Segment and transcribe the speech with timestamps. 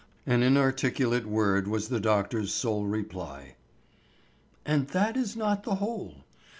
[0.25, 3.53] An inarticulate word was the doctor's sole reply.
[4.65, 6.23] "And that is not the whole.